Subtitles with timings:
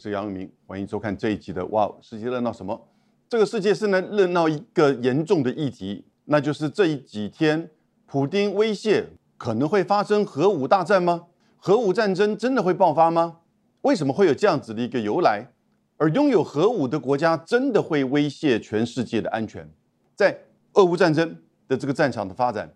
[0.00, 2.74] 是杨永明，欢迎收看这一集的《哇，世界热闹什么》？
[3.28, 7.68] 这个世界是呢热闹一个严重的议题，那就是这几天，
[8.06, 9.04] 普丁威胁
[9.36, 11.26] 可能会发生核武大战吗？
[11.58, 13.40] 核武战争真的会爆发吗？
[13.82, 15.46] 为什么会有这样子的一个由来？
[15.98, 19.68] 而拥有核武的国家真的会威胁全世界的安全？
[20.16, 20.34] 在
[20.72, 21.36] 俄乌战争
[21.68, 22.72] 的这个战场的发展，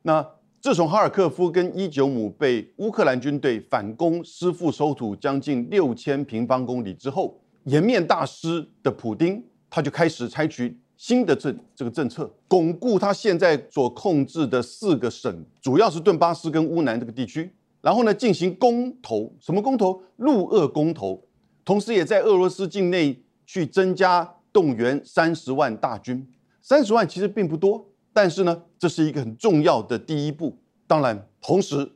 [0.00, 0.26] 那？
[0.64, 17.52] 自从哈尔科夫跟伊久姆被乌克兰军队反攻失复收土将近六千平方公里之后，颜面大失的普丁，他就开始采取新的政这个政策，巩固他现在所控制的四个省，主要是顿巴斯跟乌南这个地区。
[17.82, 20.02] 然后呢，进行公投，什么公投？
[20.16, 21.22] 陆俄公投，
[21.62, 26.26] 同时也在俄罗斯境内去增加动员三十万大军。
[26.62, 27.86] 三十万其实并不多。
[28.14, 30.56] 但是呢，这是一个很重要的第一步。
[30.86, 31.90] 当然，同时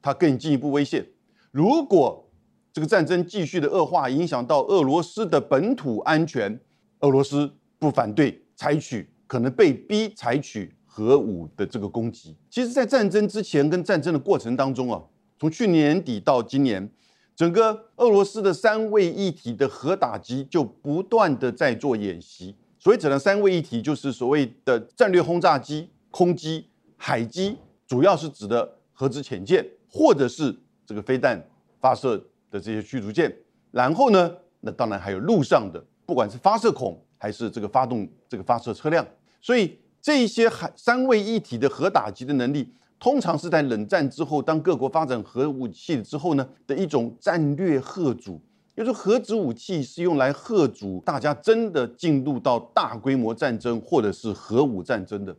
[0.00, 1.04] 它更进一步威胁，
[1.50, 2.30] 如果
[2.72, 6.60] 这个战争继续的恶化，影响到俄罗斯的本土安全，
[7.00, 12.36] 俄罗斯不反对采取可能被逼采取核武的这个攻击。
[12.48, 15.02] 其实，在战争之前跟战争的过程当中啊，
[15.38, 16.88] 从去年底到今年，
[17.34, 22.54] 整个俄罗斯的三位一体的核打击就不断的在做演习。
[22.84, 26.68] 所以，只能三位一体就是所谓的战略轰炸机、空机、
[26.98, 30.54] 海机，主要是指的核子潜舰，或者是
[30.84, 31.42] 这个飞弹
[31.80, 32.18] 发射
[32.50, 33.34] 的这些驱逐舰。
[33.70, 39.06] 然后呢，那当然还有陆上的，不管是发射孔还是这个发动这个发射车辆。
[39.40, 48.38] 所以，这一些海三位一体的核打击的能力，通常是在冷战之后，当各国发展核武器之后呢的一种战略贺主。
[48.76, 55.36] 就是核子武器是用来吓阻大家真的进入到大规模战争或者是核武战争的，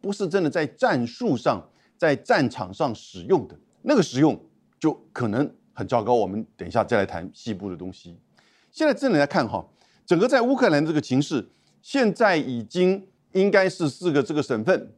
[0.00, 1.60] 不是真的在战术上
[1.96, 3.58] 在战场上使用的。
[3.82, 4.38] 那个使用
[4.78, 6.14] 就可能很糟糕。
[6.14, 8.16] 我们等一下再来谈西部的东西。
[8.70, 9.66] 现在真的来看哈，
[10.04, 11.48] 整个在乌克兰这个情势，
[11.82, 14.92] 现在已经应该是四个这个省份：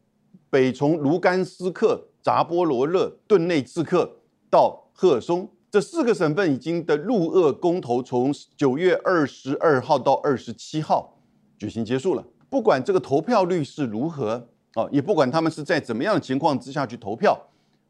[0.51, 4.17] 北从卢甘斯克、扎波罗热、顿内茨克
[4.51, 5.49] 到赫尔松。
[5.71, 11.19] 这四个省份已经的陆俄公投从九月二十二号到二十七号
[11.59, 12.25] 举行结束了。
[12.49, 17.39] 不管这个投票率是如何啊，也不管他们是在怎么样的情况之下去投票，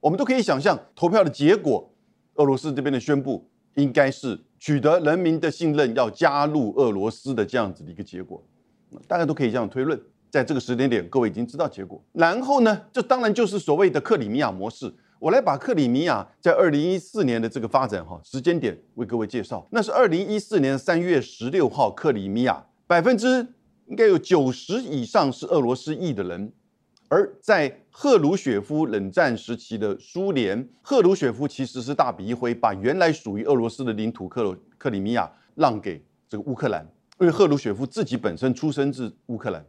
[0.00, 1.88] 我们都可以想象投票的结果。
[2.34, 8.42] 俄罗斯这边的宣布应该是取得人民的信任，要加入俄罗斯的这样子的一个结果。
[9.06, 10.00] 大家都可以这样推论，
[10.30, 12.02] 在这个时间点，各位已经知道结果。
[12.12, 14.92] 然后呢，这当然就是所谓的克里米亚模式。
[15.20, 19.66] 我来把克里米亚在二零一四年的这个发展哈时间点为各位介绍。
[19.70, 23.46] 那是二零一四年三月十六号，克里米亚百分之
[23.86, 26.52] 应该有九十以上是俄罗斯裔的人。
[27.08, 36.86] 而在赫鲁雪夫冷战时期的苏联，赫鲁雪夫其实是大笔一挥，把原来属于俄罗斯的领土克克里米亚让给这个乌克兰，
[37.18, 39.64] 因为赫鲁雪夫自己本身出生自乌克兰，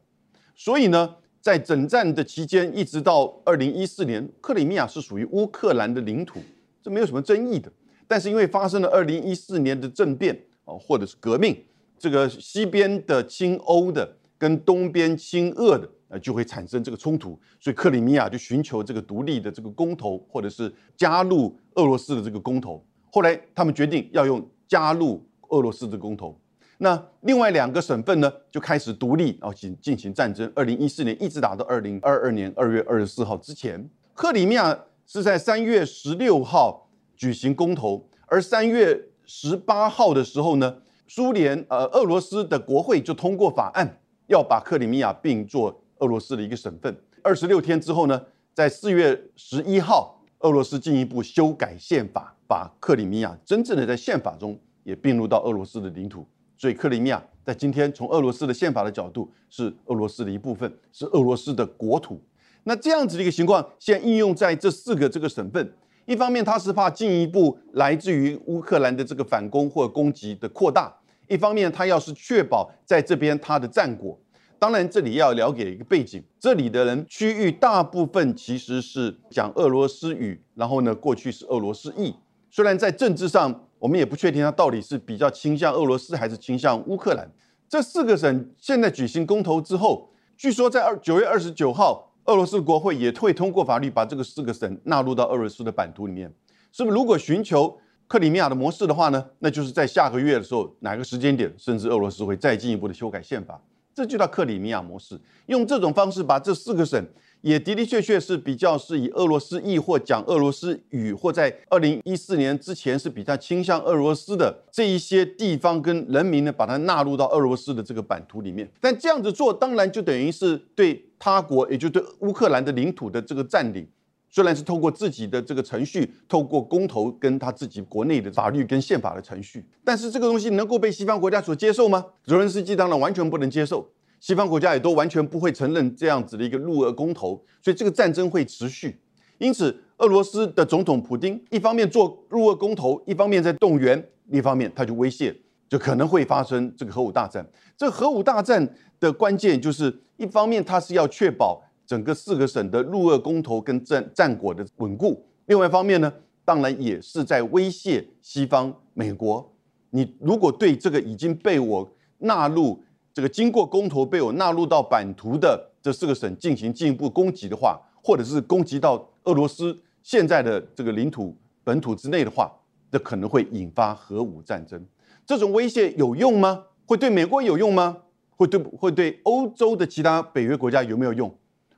[0.56, 1.16] 所以呢。
[1.42, 6.40] 在整战的期间，一直到二零一四年，克里米亚是属于乌克兰的领土，
[6.82, 7.72] 这没有什么争议的。
[8.08, 11.56] 但是因为发生了二零一四年的政变啊，或者是革命，
[11.98, 17.40] 这个西边的亲欧的跟东边亲俄的，呃，就会产生这个冲突。
[17.60, 22.86] 所以克里米亚就寻求这个独立的这个公投，或者是加入俄罗斯的这个公投。
[23.12, 26.38] 后来他们决定要用加入俄罗斯的公投。
[26.82, 30.50] 那另外两个省份呢，就开始独立，然后进进行战争。
[30.56, 33.90] 二零一四年一直打到二零二二年二月二十四号之前。
[34.14, 46.96] 克里米亚是在三月十六号举行公投，而三月十八号的时候呢，苏联呃俄罗斯的国会就通过法案，要把克里米亚并作俄罗斯的一个省份。
[47.22, 48.24] 二十六天之后呢，
[48.54, 56.26] 在四月十一号，俄罗斯进一步修改宪法，把克里米亚真正的在宪法中也并入到俄罗斯的领土。
[56.60, 62.22] 所以克里米亚在今天从俄罗斯的宪法的角度是俄罗斯的一部分，是俄罗斯的国土。
[62.66, 65.74] 那这样子的一个情况，现在应用在这四个这个省份，
[66.06, 70.94] 一方面它是怕进一步来自于乌克兰的这个反攻或攻击的扩大，
[71.30, 74.20] 一方面它要是确保在这边它的战果。
[74.60, 82.14] 当然这里要了解一个背景，这里的人区域大部分其实是讲俄罗斯语，然后呢过去是俄罗斯裔，
[82.50, 83.66] 虽然在政治上。
[83.80, 87.26] 我们也不确定它到底是比较倾向俄罗斯还是倾向乌克兰。
[87.70, 96.30] 这四个省现在举行公投之后，据说在二九月二十九号，俄罗斯国会也会通过法律，把这个四个省纳入到俄罗斯的版图里面。
[96.74, 96.94] 是不是？
[96.94, 99.26] 如果寻求克里米亚的模式的话呢？
[99.40, 103.58] 那就是在下个月的时候，哪个时间点，甚至俄罗斯会再进一步的修改宪法。
[103.96, 107.02] 这就叫克里米亚模式，用这种方式把这四个省。
[107.42, 118.70] 也的的确确是比较是以俄罗斯裔或讲俄罗斯语，或在二零一四年之前是比较倾向俄罗斯的这一些地方跟人民呢，把它纳入到俄罗斯的这个版图里面。
[118.82, 123.88] 但这样子做，当然就等于是对他国，也就对乌克兰的领土的这个占领，
[124.30, 132.06] 虽然是透过自己的这个程序，透过公投跟他自己国内的法律跟宪法的程序，但是这个东西能够被西方国家所接受吗？
[132.26, 133.90] 泽连斯基当然完全不能接受。
[134.20, 139.00] 西方国家也都完全不会承认这样子的一个入俄公投，所以这个战争会持续。
[139.38, 145.34] 因此，俄罗斯的总统普京一方面做入俄公投，一方面在动员，另一方面他就威胁，
[145.70, 147.48] 就可能会发生这个核武大战。
[147.78, 156.12] 这核武大战的关键就是，一方面他是要确保整个四个省的入俄公投跟战战果的稳固，另外一方面呢，
[156.44, 159.50] 当然也是在威胁西方美国。
[159.92, 162.84] 你如果对这个已经被我纳入。
[163.20, 171.36] 这个经过公投被我纳入到版图的这四个省进行进一步攻击的话，或者是攻击到俄罗斯现在的这个领土
[171.66, 172.50] 本土之内的话，
[172.90, 174.82] 这可能会引发核武战争。
[175.26, 176.64] 这种威胁有用吗？
[176.86, 177.98] 会对美国有用吗？
[178.38, 181.30] 会对会对欧洲的其他北约国家有没有用？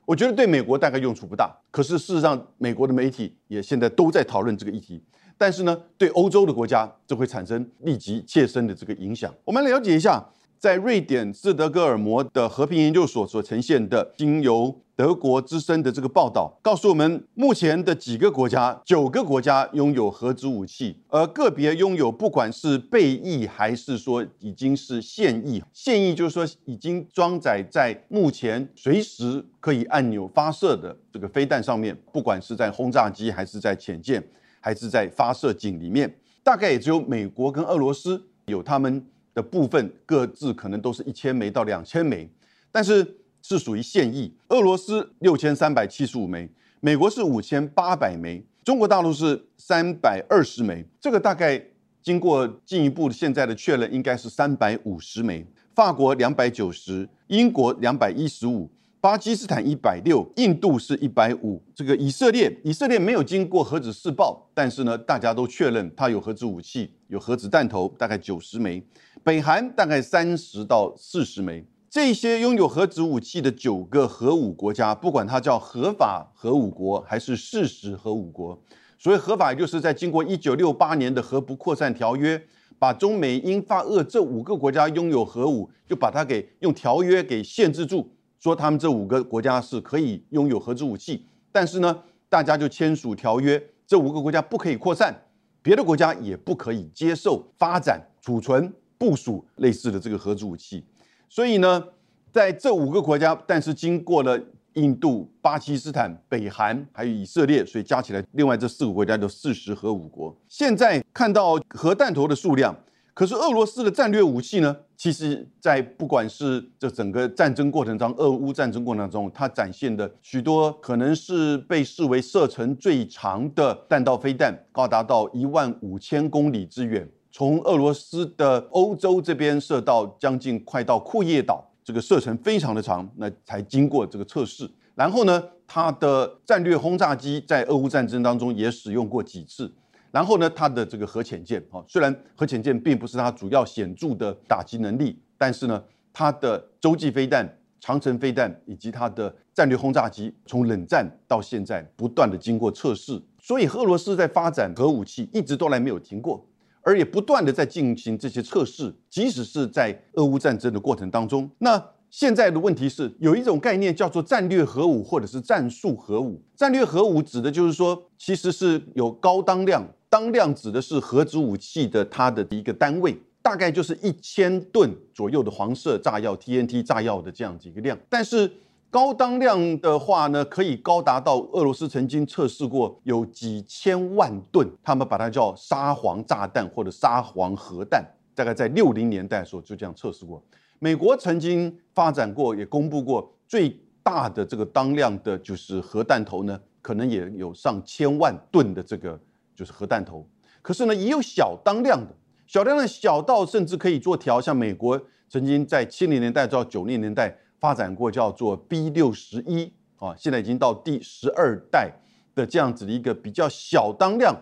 [0.04, 1.52] 我觉得对美国大概用处不大。
[1.72, 5.02] 可是事实上，美国的媒体也现在都在讨论这个议题。
[5.36, 9.34] 但是呢，对欧洲的国家，这会产生立即切身的这个影响。
[9.44, 10.24] 我们了解一下。
[10.62, 34.22] 在瑞典斯德哥尔摩的和平研究所所呈现的，经由德国之声的这个报道，告诉我们，目前的几个国家，九个国家拥有核子武器，而个别拥有，不管是备役还是说已经是现役，现役就是说已经装载在目前随时可以按钮发射的这个飞弹上面，不管是在轰炸机还是在潜舰
[34.60, 36.14] 还是在发射井里面，
[36.44, 39.04] 大概也只有美国跟俄罗斯有他们。
[39.34, 42.28] 的部分各自可能都是一千枚到两千枚，
[42.70, 44.34] 但是是属于现役。
[44.48, 46.48] 俄罗斯六千三百七十五枚，
[46.80, 50.84] 美国是五千八百枚，中国大陆是三百二十枚。
[51.00, 51.62] 这个大概
[52.02, 55.46] 经过进一步现在的确认，应该是三百五十枚。
[55.74, 58.70] 法国两百九十，英国两百一十五。
[59.02, 68.80] 巴基斯坦一百六，印度是一百五，这个以色列，以色列没有经过核子试爆，但是呢，大家都确认它有核子武器，有核子弹头，大概九十枚。
[69.24, 71.66] 北韩大概三十到四十枚。
[71.90, 78.62] 这些拥有核子武器的九个核武国家，不管它叫合法核武国还是事实核武国，
[79.00, 82.40] 所谓合法，也就是在经过一九六八年的核不扩散条约，
[82.78, 88.08] 把中美英法俄这五个国家拥有核武，就把它给用条约给限制住。
[88.42, 91.96] 说他们这五个国家是可以拥有核子武器，但是呢，
[92.28, 95.14] 大家就签署条约，这五个国家不可以扩散，
[95.62, 100.84] 别的国家也不可以接受发展、储存、部署类似的这个核子武器。
[101.28, 101.84] 所以呢，
[102.32, 104.36] 在这五个国家，但是经过了
[104.72, 110.36] 印度、巴基斯坦、北韩还有以色列，所以加起来，另外这四个国家就四十核武国。
[110.48, 112.76] 现在看到核弹头的数量。
[113.14, 114.74] 可是俄罗斯的战略武器呢？
[114.96, 134.70] 其实，在不管是这整个战争过程中，俄乌战争过程中，它展现的许多可能是被视为射程最长的弹道飞弹，高达到一万五千公里之远，从俄罗斯的欧洲这边射到将近快到库页岛，这个射程非常的长，那才经过这个测试。
[134.94, 139.72] 然后呢，它的战略轰炸机在俄乌战争当中也使用过几次。
[140.12, 156.46] 然后呢，它的这个核潜舰，啊，虽然核潜舰并不是它主要显著的打击能力，但是呢，它的洲际飞弹、长城飞弹以及它的战略轰炸机，从冷战到现在不断的经过测试，所以俄罗斯在发展核武器一直都来没有停过，
[156.82, 161.82] 而也不断的在进行这些测试，即使是在俄乌战争的过程当中，那。
[162.12, 166.38] 现在的问题是有一种概念叫做战略核武或者是战术核武。
[166.54, 177.98] 战略核武指的就是说，其实是有高当量，当量指的是核子武器的它的一个单位，大概就是一千吨左右的黄色炸药 TNT 炸药的这样子一个量。
[178.10, 178.52] 但是
[178.90, 188.04] 高当量的话呢，可以高达到俄罗斯曾经测试过有几千万吨，他们把它叫沙皇炸弹或者沙皇核弹，
[188.34, 190.42] 大概在六零年代的时候就这样测试过。
[190.78, 199.18] 美国曾经发展过，也公布过最大的这个当量的，就是核弹头呢，可能也有上千万吨的这个
[199.54, 200.26] 就是核弹头。
[200.60, 202.14] 可是呢，也有小当量的，
[202.46, 211.92] 小当量小到甚至可以做调，像美国曾经在七零年代到九零年代发展过叫做 B 六十一啊，现在已经到第十二代
[212.34, 214.34] 的这样子的一个比较小当量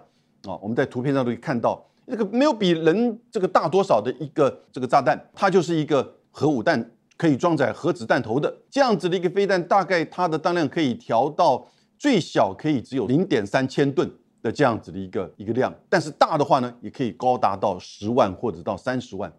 [0.45, 6.17] 啊，我们在图片上都可以看到，这个没有比人这个大多少的一个这个炸弹，它就是一个。
[6.33, 11.67] 核武弹可以装载核子弹头的这样子的一个飞弹，大概它的当量可以调到
[11.99, 14.09] 最小可以只有零点三千吨
[14.43, 19.33] 的这样子的一个一个量，但是大的话呢，也可以高达到十万或者到三十万。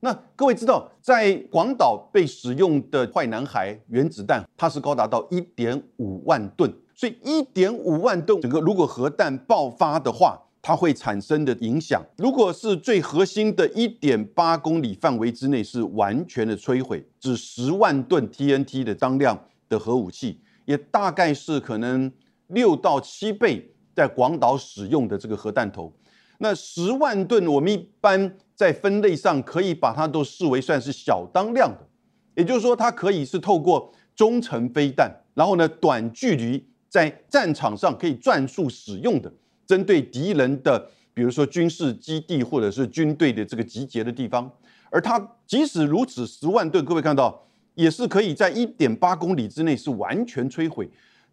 [0.00, 10.42] 那各位知道，在广岛被使用的坏男孩原子弹，它是高达到一点五万吨，所以一点五万吨，整个如果核弹爆发的话。
[10.62, 22.10] 它会产生的影响，如果是最核心的一点八公里范围之内是完全的摧毁，只十万吨 TNT 的当量的核武器，也大概是可能
[22.48, 25.90] 六到七倍在广岛使用的这个核弹头。
[26.36, 31.78] 那十万吨，我们一般在分类上可以把它都视为算是小当量的，
[32.34, 39.32] 也就是说，它可以是透过中程飞弹，然后呢短距离在战场上可以转速使用的。
[39.66, 44.52] 针对敌人的，比如说军事基地或者是军队的这个集结的地方，
[44.90, 47.42] 而它即使如此，十万吨，各位看到
[47.74, 50.86] 也是可以在一点八公里之内是完全摧毁。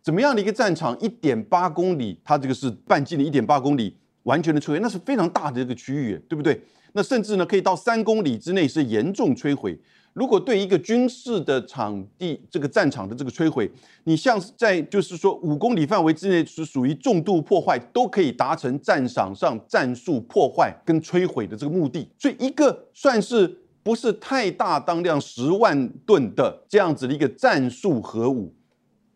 [0.03, 0.99] 怎么样的一个战场？
[0.99, 6.61] 一点八公里，它这个是半径的一点八公里，完全的摧毁，那是非常大的一个区域，对不对？
[6.91, 9.79] 那甚至呢，可以到三公里之内是严重摧毁。
[10.11, 13.71] 如果对一个军事的场地，这个战场的这个摧毁，
[14.03, 22.07] 你像是在就是说五公里范围之内是属于重度破坏，都可以达成战场上战术破坏跟摧毁的这个目的。
[22.19, 28.53] 所以一个算是不是太大当量十万吨的这样子的一个战术核武，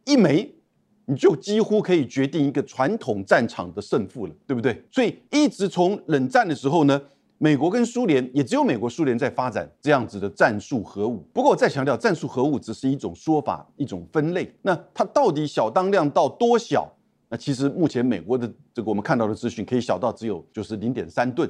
[0.06, 0.56] 一枚
[1.08, 4.80] 你就几乎可以决定一个传统战场的胜负了，对不对？
[4.92, 7.02] 所以一直从冷战的时候呢。
[7.40, 11.24] 美国跟苏联也只有美国、苏联在发展这样子的战术核武。
[11.32, 14.52] 不过我再强调，战术核武只是一种说法、一种分类。
[14.64, 16.92] 那它到底小当量到多小？
[17.30, 21.48] 那其实目前美国的这个我们看到的资讯，可以小到只有就是零点三吨。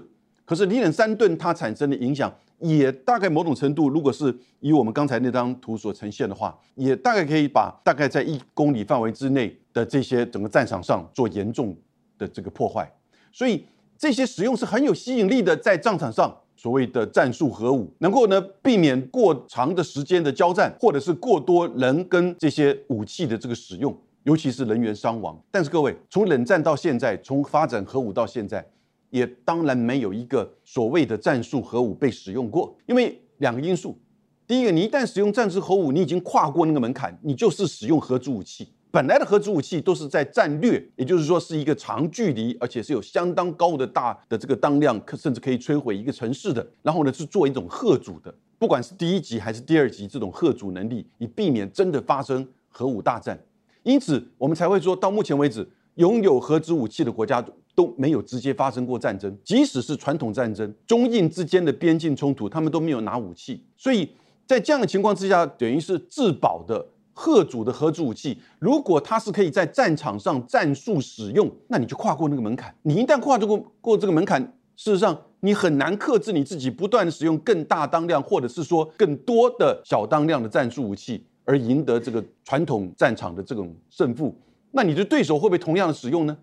[0.48, 11.78] 可是零点三吨它产生的影响，也大概某种程度，如果是以我们刚才那张图所呈现的话，也大概可以把大概在一公里范围之内的这些整个战场上做严重
[12.18, 12.92] 的这个破坏。
[13.32, 13.64] 所以。
[14.00, 25.36] 这些使用是很有吸引力的，在战场上所谓的战术核武，能够呢避免过长的时间的交战，或者是过多人跟这些武器的这个使用，尤其是人员伤亡。
[25.50, 28.64] 但是各位，从冷战到现在，从发展核武到现在，
[29.10, 33.98] 也当然没有一个所谓的战术核武被使用过，因为两个因素：
[34.46, 38.68] 第一个，你一旦使用战术核武，你已经跨过那个门槛，你就是使用核子武器。
[38.90, 46.66] 本来的核子武器都是在战略，也就是说是一个长距离，而且是有相当高的大的这个当量，可甚至可以摧毁一个城市的。
[46.82, 53.38] 然后呢，是做一种核主的，不管是第一级还是第二级这种核主能力，以避免真的发生核武大战。
[53.84, 57.46] 因此，我们才会说到目前为止，拥有核子武器的国家
[57.78, 63.64] 都没有直接发生过战争，即使是传统战争、中印之间的边境冲突，他们都没有拿武器。
[63.78, 64.10] 所以
[64.48, 66.88] 在这样的情况之下，等于是自保的。
[67.20, 72.72] 核主的核子武器，如果它是可以在战场上战术使用，那你就跨过那个门槛。
[72.84, 74.40] 你一旦跨过过这个门槛，
[74.76, 84.36] 事实上你很难克制你自己，不断的使用更大当量，或者是说更多的小当量的战术武器，而赢得这个传统战场的这种胜负。
[84.70, 86.38] 那你的对手会不会同样的使用呢？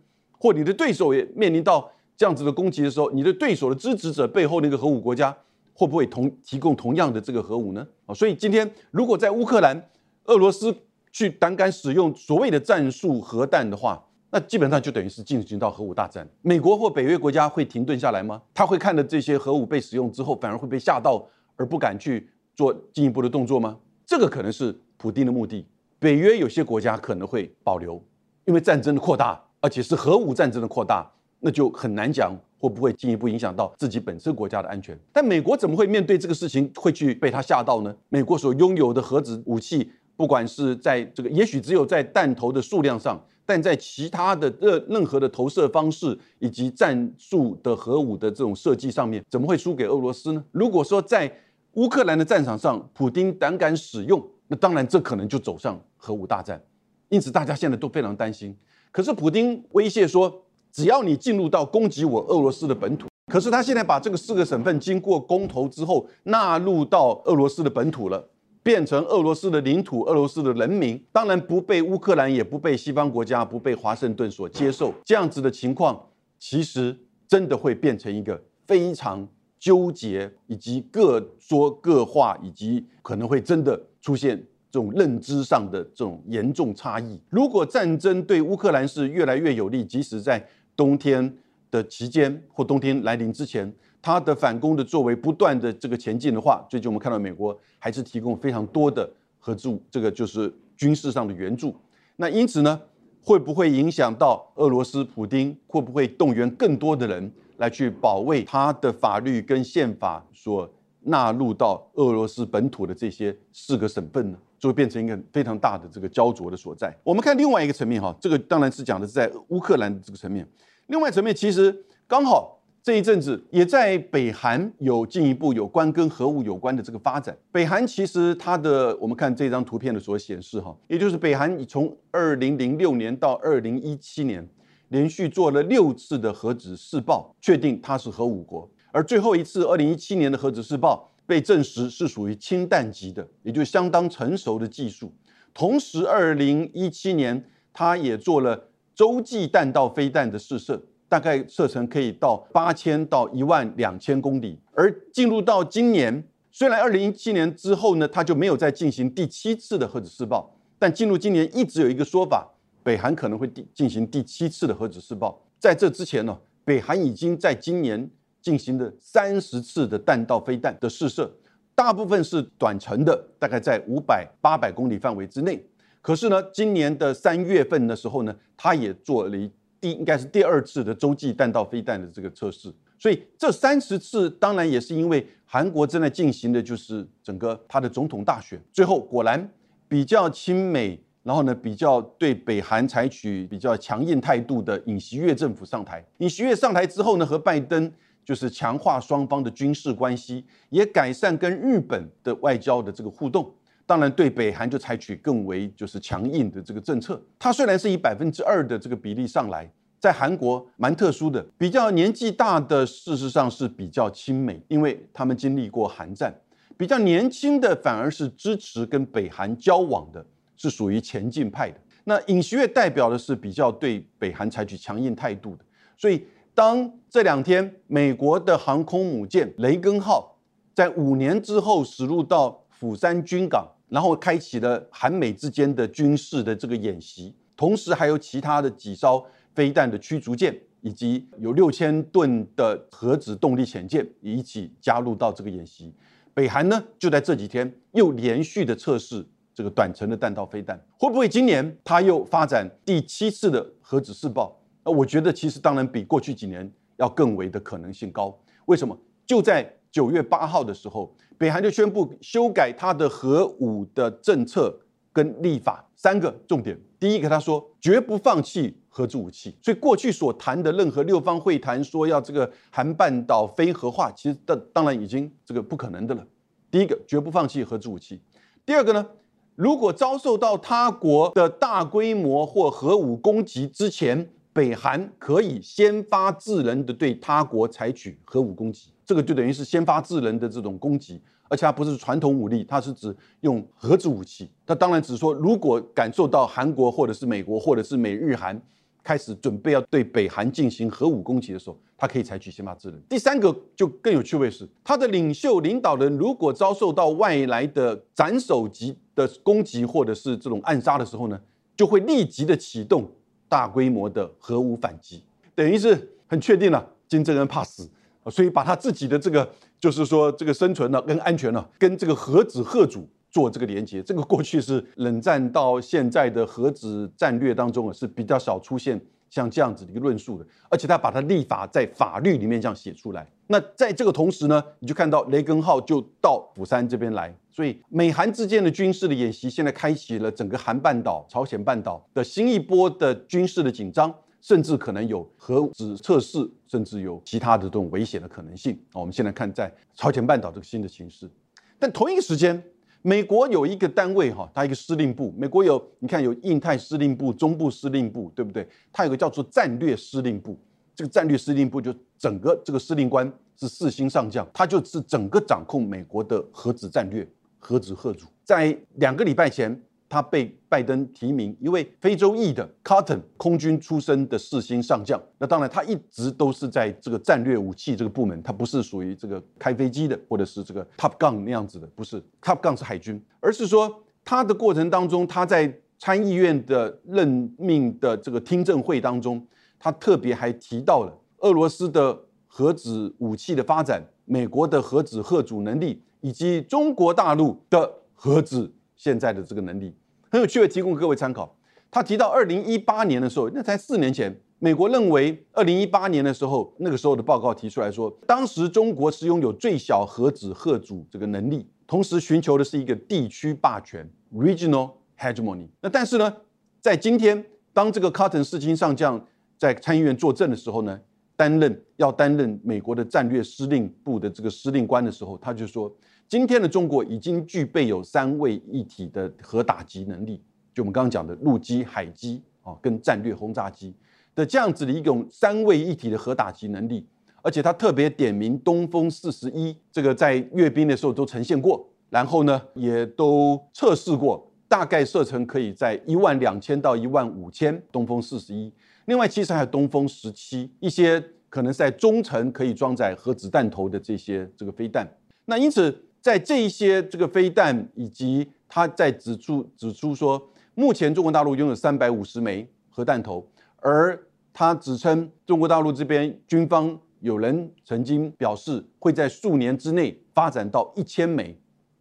[0.44, 5.34] 或你的对手也面临到这样子的攻击的时候，你的对手的支持者背后那个核武国家
[5.72, 7.86] 会不会同提供同样的这个核武呢？
[8.04, 9.88] 啊，所以今天如果在乌克兰，
[10.26, 10.76] 俄罗斯
[11.10, 16.28] 去胆敢使用所谓的战术核弹的话，那基本上就等于是进行到核武大战。
[16.42, 18.42] 美国或北约国家会停顿下来吗？
[18.52, 23.78] 他会看着这些核武被使用之后，反而会被吓到而不敢去做进一步的动作吗？
[24.04, 25.66] 这个可能是普京的目的。
[25.98, 27.98] 北约有些国家可能会保留，
[28.44, 34.94] 因为战争的扩大，而且是核武战争的扩大，那就很难讲会不会进一步影响到自己本身国家的安全。
[35.10, 37.96] 但美国怎么会面对这个事情会去被他吓到呢？
[38.10, 39.90] 美国所拥有的核子武器。
[40.16, 50.44] 不管是在这个，也许只有在弹头的数量上，但在其他的任任何的投射方式以及战术的核武的这种设计上面，怎么会输给俄罗斯呢？
[50.52, 51.32] 如果说在
[51.72, 56.62] 乌克兰的战场上，普京胆敢使用，那当然这可能就走上核武大战。
[57.08, 58.56] 因此大家现在都非常担心。
[58.94, 68.28] 可是普京威胁说，只要你进入到攻击我俄罗斯的本土，可是他现在把这个四个省份经过公投之后纳入到俄罗斯的本土了。
[68.62, 74.94] 变成俄罗斯的领土，俄罗斯的人民当然不被乌克兰，也不被西方国家，不被华盛顿所接受。
[75.04, 76.02] 这样子的情况，
[76.38, 76.96] 其实
[77.28, 79.28] 真的会变成一个非常
[79.60, 84.42] 纠结，以及各说各话，以及可能会真的出现
[84.74, 87.16] 这种认知上的这种严重差异。
[87.30, 91.32] 如果战争对乌克兰是越来越有利，即使在冬天
[91.70, 93.72] 的期间或冬天来临之前。
[94.02, 101.72] 它的反攻的作为不断的这个前进的话，最近我们看到美国还是提供非常多的合助这个就是军事上的援助。
[102.16, 102.78] 那因此呢，
[103.22, 105.56] 会不会影响到俄罗斯普京？
[105.68, 110.68] 会不会动员更多的人来去保卫他的法律跟宪法所
[111.02, 114.38] 纳入到俄罗斯本土的这些四个省份呢？
[114.64, 116.90] 就会变成一个非常大的这个焦灼的所在。
[117.02, 120.48] 我们看另外一个层面哈，这个当然是讲的是在乌克兰这个层面。
[120.86, 127.36] 另外层面其实刚好这一阵子也在北韩有进一步有关跟核武有关的这个发展。
[127.52, 134.48] 北韩其实它的我们看这张图片的所显示哈，也就是北韩从二零零六年到二零一七年
[134.88, 141.10] 连续做了六次的核子试爆，确定它是核武国，而最后一次二零一七年的核子试爆。
[141.26, 145.12] 被证实是属于氢弹级的，也就相当成熟的技术。
[145.54, 154.58] 同时，二零一七年，他也做了洲际弹道飞弹的试射，大概射程可以到八千到一万两千公里。
[154.72, 162.46] 而进入到今年，虽然二零一七年之后呢，他就没有再进行第七次的核子试爆，但进入今年一直有一个说法，
[162.82, 165.40] 北韩可能会第进行第七次的核子试爆。
[165.58, 168.10] 在这之前呢，北韩已经在今年。
[168.44, 171.32] 进行的三十次的弹道飞弹的试射，
[171.74, 175.64] 大部分是短程的，大概在五百、八百公里范围之内。
[176.02, 182.70] 可是呢，今年的三月份的时候呢，他也做了第应该是第二次的洲际弹道飞弹的这个测试。
[182.98, 189.50] 所以这三十次当然也是因为韩国正在进行的就是整个他的总统大选，最后果然
[189.88, 196.04] 比较亲美，然后呢比较对北韩采取比较强硬态度的尹锡悦政府上台。
[196.18, 197.90] 尹锡悦上台之后呢，和拜登。
[198.24, 203.54] 就是强化双方的军事关系，也改善跟日本的外交的这个互动。
[203.86, 207.22] 当然，对北韩就采取更为就是强硬的这个政策。
[207.38, 216.34] 它虽然是以百分之二的这个比例上来，在韩国蛮特殊的，比较年纪大的事实上是比较亲美，因为他们经历过韩战。
[216.78, 220.24] 比较年轻的反而是支持跟北韩交往的，
[220.56, 221.78] 是属于前进派的。
[222.04, 225.64] 那尹锡悦代表的是比较对北韩采取强硬态度的，
[225.98, 226.24] 所以。
[226.54, 230.38] 当这两天美国的航空母舰雷根号
[230.72, 245.92] 在五年之后驶入到釜山军港，然后开启了韩美之间的军事的这个演习，同时还有其他的几艘飞弹的驱逐舰，以及有六千吨的核子动力潜舰一起加入到这个演习。
[246.32, 254.56] 北韩呢就在这几天又连续的测试这个短程的弹道飞弹，会不会今年它又发展第七次的核子试爆？
[254.84, 258.36] 那我觉得其实当然比过去几年要更为的可能性高。
[258.66, 258.96] 为什么？
[259.26, 264.78] 就在九月八号的时候，北韩就宣布修改它的核武的政策
[265.12, 266.78] 跟立法三个重点。
[267.00, 269.56] 第一个，他说绝不放弃核子武器。
[269.62, 276.26] 所以过去所谈的任何六方会谈说要这个韩半岛非核化，其实当当然已经这个不可能的了。
[276.70, 278.20] 第一个，绝不放弃核子武器。
[278.66, 279.06] 第二个呢，
[279.54, 294.48] 如果遭受到他国的大规模或核武攻击之前，北韩可以先发制人的对他国采取核武攻击，这个就等于是先发制人的这种攻击，而且它不是传统武力，它是指用核子武器。
[294.64, 298.58] 它当然只是说，如果感受到韩国或者是美国或者是美日韩
[299.02, 303.02] 开始准备要对北韩进行核武攻击的时候，它可以采取先发制人。
[303.08, 311.40] 第三个就更有趣味是，他的领袖领导人如果遭受到外来的斩首级的攻击或者是这种暗杀的时候呢，
[311.76, 313.10] 就会立即的启动。
[313.48, 315.22] 大规模的核武反击，
[315.54, 317.88] 等于是很确定了，金正恩怕死，
[318.30, 324.02] 所以把他自己的这个，就是说这个生存呢跟安全呢，跟这个核子核主做这个连接。
[324.02, 333.26] 这个过去是冷战到现在的核子战略当中啊，是比较少出现像这样子的一个论述的，而且他把它立法在法律里面这样写出来。
[333.46, 337.34] 那在这个同时呢，你就看到雷根号就到釜山这边来。
[337.50, 348.76] 所以，美韩之间的军事的演习，现在开启了整个韩半岛、朝鲜半岛的新一波的军事的紧张，甚至可能有核子测试，甚至有其他的这种危险的可能性。
[348.92, 351.30] 我们现在看在朝鲜半岛这个新的形势，
[351.78, 352.60] 但同一个时间，
[353.02, 358.66] 美国有一个单位哈，它一个司令部，美国有你看有印太司令部、中部司令部，对不对？
[358.92, 360.58] 它有个叫做战略司令部，
[360.94, 367.26] 这个战略司令部就整个这个司令官是四星上将，他就是整个掌控美国的核子战略。
[367.66, 375.18] 核子核主在两个礼拜前，他被拜登提名，一位非洲裔的 Cotton 空军出身的四星上将。
[375.38, 389.42] 那当然，他一直都是在这个战略武器这个部门，他不是属于这个开飞机的，或者是这个 Top Gun 那样子的，不是 Top Gun 是海军，而是说他的过程当中，他在参议院的任命的这个听证会当中，
[389.84, 392.18] 他特别还提到了俄罗斯的。
[392.56, 399.92] 核子武器的发展、美国的核子核主能力，以及中国大陆的核子现在的这个能力，
[400.30, 401.56] 很有趣，味提供各位参考。
[401.90, 415.66] 他提到二零一八年的时候，那才四年前，美国认为二零一八年的时候，那个时候的报告提出来说，当时中国是拥有最小核子核主这个能力，同时寻求的是一个地区霸权 （regional hegemony）。
[415.80, 416.32] 那但是呢，
[416.80, 419.26] 在今天，当这个 Cotton 世卿上将
[419.64, 421.00] 在参议院作证的时候呢，
[421.36, 425.90] 担任要担任美国的战略司令部的这个司令官的时候，他就说，
[426.28, 430.42] 今天的中国已经具备有三位一体的核打击能力，
[430.74, 433.94] 就我们刚刚讲的陆基、海基啊，跟战略轰炸机
[434.34, 437.06] 的这样子的一种三位一体的核打击能力，
[437.40, 444.46] 而且他特别点名东风四十一，这个在阅兵的时候都呈现过，然后呢也都测试过。
[444.68, 448.70] 大概射程可以在一万两千到一万五千，东风四十一。
[449.06, 455.06] 另外，其实还有东风十七，一些可能在中程可以装载核子弹头的这些这个飞弹。
[455.44, 464.18] 那因此，在这一些这个飞弹，以及他在指出指出说，目前中国大陆拥有三百五十枚核弹头，而
[464.52, 471.58] 他指称中国大陆这边军方有人曾经表示会在数年之内发展到一千枚。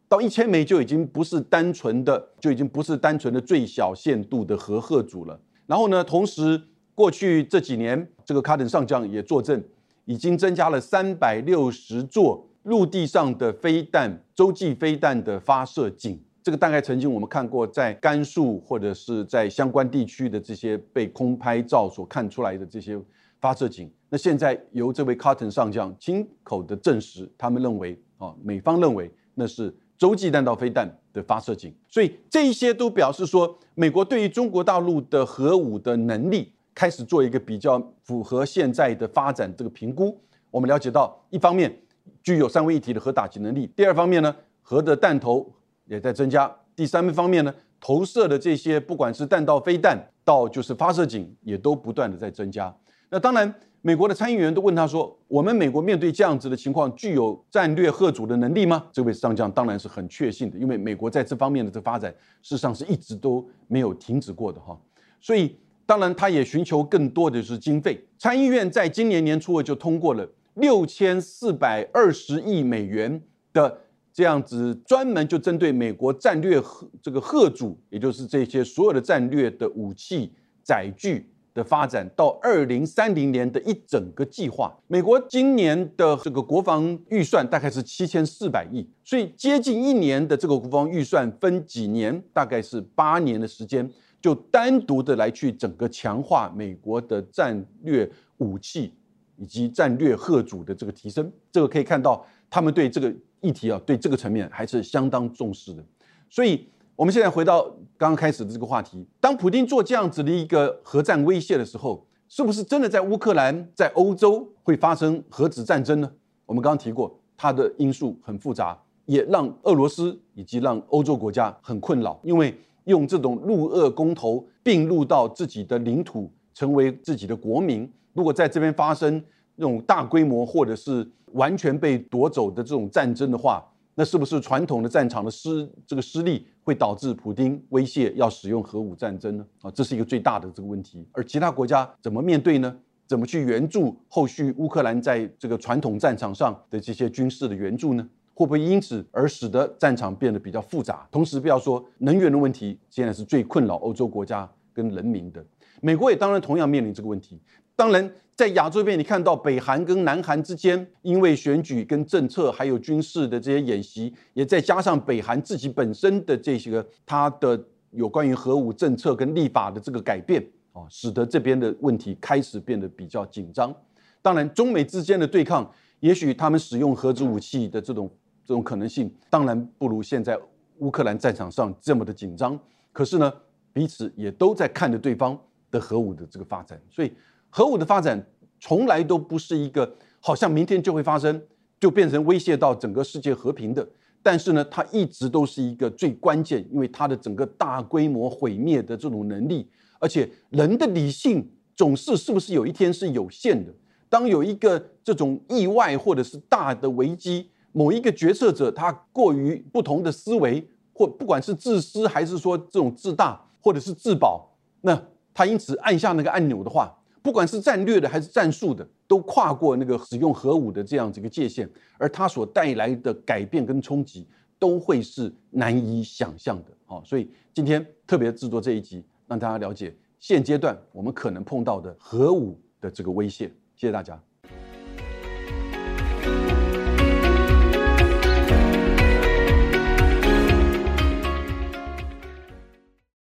[0.08, 5.40] 到一千枚就已经不是单纯的，就已经不是单纯的最小限度的核核组了。
[5.66, 6.62] 然后呢，同时
[6.96, 9.62] 过去这几年，这个卡登上将也作证，
[10.06, 16.20] 已经增加了三百六十座陆地上的飞弹洲际飞弹的发射井。
[16.42, 23.00] 这个大概曾经我们看过，在甘肃或者是在相关地区的这些被空拍照所看出来的这些
[23.40, 23.90] 发射井。
[24.10, 29.74] 那现在由这位卡登上将亲口的证实，他们认为啊，美方认为那是。
[29.96, 40.20] 洲际弹道飞弹的发射井，所以这一些都表示说，美国对于中国大陆的核武的能力开始做一个比较符合现在的发展这个评估。
[40.52, 41.74] 我们了解到，一方面
[42.22, 45.52] 具有三位一体的核打击能力，第二方面呢，核的弹头
[45.86, 52.76] 也在增加，第三方面呢，投射的这些不管是弹道飞弹到就是发射井，也都不断的在增加。
[53.10, 53.54] 那当然。
[53.86, 62.10] 美国的参议员都问他说：“我们美国面对这样子的情况，具有战略核主的能力吗？”这位上将当然是很确信的，因为美国在这方面的这发展，
[62.42, 64.80] 事实上是一直都没有停止过的哈。
[65.20, 68.04] 所以，当然他也寻求更多的是经费。
[68.18, 73.80] 参议院在今年年初就通过了六千四百二十亿美元的
[74.14, 76.62] 这样子，专门就针对美国战略
[77.02, 80.32] 这个贺主，也就是这些所有的战略的武器
[80.64, 81.30] 载具。
[81.56, 93.88] 的发展到二零三零年的一整个计划，美国今年的这个国防预算大概是七千四百亿，所以接近一年的这个国防预算分几年，大概是八年的时间，
[94.24, 98.92] 就单独的来去整个强化美国的战略武器
[99.38, 105.84] 以及战略核主的这个提升，这个可以看到他们对这个议题啊，对这个层面还是相当重视的，
[106.28, 106.68] 所以。
[106.96, 107.64] 我们现在回到
[107.98, 116.12] 刚刚开始的这个话题，当普京做这样子的一个核战威胁的时候，是不是真的在乌克兰、在欧洲会发生核子战争呢？
[116.46, 122.56] 我们刚刚提过，它的因素很复杂，也让俄罗斯以及让欧洲国家很困扰，因为
[122.86, 129.24] 用这种陆俄公投并入到自己的领土，成为自己的国民，如果在这边发生
[129.56, 133.64] 那种大规模或者是完全被夺走的这种战争的话，
[133.96, 139.46] 那是不是传统的战场的失这个失利会导致普京威胁要使用核武战争呢？
[139.62, 141.08] 啊，这是一个最大的这个问题。
[141.12, 142.76] 而其他国家怎么面对呢？
[143.06, 148.10] 怎么去援助后续乌克兰在这个传统战场上的这些军事的援助呢？
[148.34, 151.08] 会不会因此而使得战场变得比较复杂？
[151.12, 155.46] 同时，不要说能源的问题，现在是最困扰欧洲国家跟人民的。
[155.82, 157.40] 美国也当然同样面临这个问题。
[157.76, 173.76] 当然，在亚洲边，你看到北韩跟南韩之间，因为选举、跟政策，还有军事的这些演习，也再加上北韩自己本身的这些个它的有关于核武政策跟立法的这个改变啊，使得这边的问题开始变得比较紧张。
[174.22, 175.70] 当然，中美之间的对抗，
[176.00, 178.10] 也许他们使用核子武器的这种
[178.46, 180.40] 这种可能性，当然不如现在
[180.80, 182.60] 乌克兰战场上这么的紧张。
[182.92, 183.34] 可是呢，
[183.72, 185.40] 彼此也都在看着对方
[185.72, 187.12] 的核武的这个发展，所以。
[187.56, 188.20] 核武的发展
[188.60, 191.40] 从来都不是一个好像明天就会发生，
[191.80, 193.88] 就变成威胁到整个世界和平的。
[194.24, 203.72] 但是呢，它一直都是一个最关键，因为它的整个大规模毁灭的这种能力，而且人的理性总是是不是有一天是有限的？
[204.10, 215.00] 当有一个这种意外或者是大的危机，某一个决策者他过于不同的思维，或不管是自私还是说这种自大或者是自保，那
[215.34, 216.98] 他因此按下那个按钮的话。
[217.22, 221.66] 不管是战略的还是战术的，都跨过那个使用核武的这样子一个界限，
[221.98, 224.28] 而它所带来的改变跟冲击，
[224.60, 226.72] 都会是难以想象的。
[226.86, 233.48] 好，所以今天特别制作这一集，让大家了解现阶段我们可能碰到的核武的这个威胁。
[233.78, 234.22] 谢谢大家。